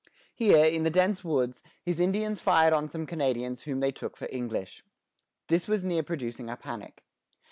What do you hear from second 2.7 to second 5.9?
on some Canadians whom they took for English. This was